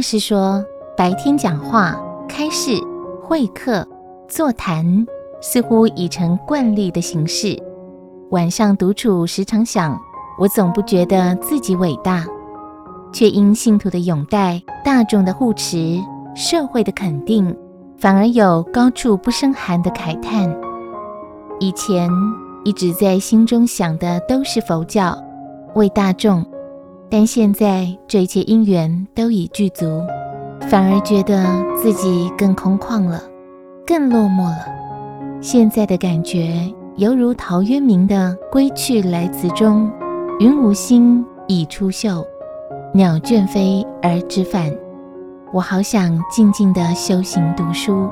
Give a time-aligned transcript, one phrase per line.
[0.00, 0.64] 师说，
[0.96, 2.72] 白天讲话、开示、
[3.22, 3.86] 会客、
[4.28, 5.06] 座谈，
[5.40, 7.56] 似乎已成惯例的形式；
[8.30, 9.98] 晚上独处，时常想，
[10.38, 12.24] 我总不觉得自己伟大，
[13.12, 15.98] 却因信徒的拥戴、大众的护持、
[16.34, 17.56] 社会的肯定，
[17.98, 20.54] 反而有高处不胜寒的慨叹。
[21.58, 22.10] 以前
[22.64, 25.16] 一直在心中想的都是佛教，
[25.74, 26.44] 为大众。
[27.10, 30.00] 但现在这一切因缘都已具足，
[30.68, 31.44] 反而觉得
[31.76, 33.20] 自己更空旷了，
[33.84, 34.64] 更落寞了。
[35.40, 39.90] 现在的感觉犹如陶渊明的《归去来辞》中
[40.38, 42.24] ：“云无心，已出岫；
[42.94, 44.72] 鸟倦飞而知返。”
[45.52, 48.08] 我好想静静地修行读书。